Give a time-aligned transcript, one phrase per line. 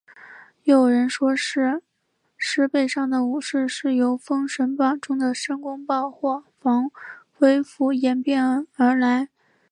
[0.63, 1.83] 又有人说是
[2.35, 6.89] 狮背上的武士是由封神榜中的申公豹或黄
[7.33, 9.29] 飞虎演变而来。